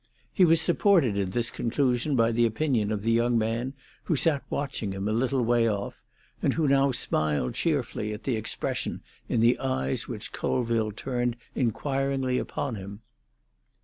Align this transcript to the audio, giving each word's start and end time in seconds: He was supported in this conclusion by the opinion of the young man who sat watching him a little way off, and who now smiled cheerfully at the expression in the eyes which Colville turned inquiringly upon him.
He 0.33 0.45
was 0.45 0.59
supported 0.59 1.15
in 1.15 1.29
this 1.29 1.51
conclusion 1.51 2.15
by 2.15 2.31
the 2.31 2.43
opinion 2.47 2.91
of 2.91 3.03
the 3.03 3.11
young 3.11 3.37
man 3.37 3.73
who 4.05 4.15
sat 4.15 4.43
watching 4.49 4.93
him 4.93 5.07
a 5.07 5.13
little 5.13 5.43
way 5.45 5.69
off, 5.69 6.01
and 6.41 6.53
who 6.55 6.67
now 6.67 6.91
smiled 6.91 7.53
cheerfully 7.53 8.11
at 8.11 8.23
the 8.23 8.35
expression 8.35 9.03
in 9.29 9.41
the 9.41 9.59
eyes 9.59 10.07
which 10.07 10.31
Colville 10.31 10.91
turned 10.91 11.35
inquiringly 11.53 12.39
upon 12.39 12.73
him. 12.77 13.01